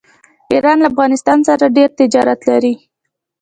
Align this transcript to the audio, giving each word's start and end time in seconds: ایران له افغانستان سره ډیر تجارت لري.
ایران 0.51 0.77
له 0.81 0.87
افغانستان 0.91 1.39
سره 1.47 1.73
ډیر 1.77 1.89
تجارت 1.99 2.39
لري. 2.49 2.73